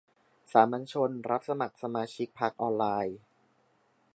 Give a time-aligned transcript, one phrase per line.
[0.51, 3.17] สามัญชน รับสมัครสมาชิกพรรคออนไลน์